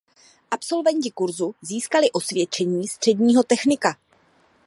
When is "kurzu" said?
1.11-1.55